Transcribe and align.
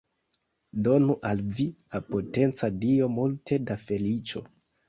Donu 0.87 1.17
al 1.33 1.43
vi 1.59 1.67
la 1.97 2.01
potenca 2.09 2.73
Dio 2.87 3.13
multe 3.19 3.63
da 3.69 3.81
feliĉo. 3.87 4.47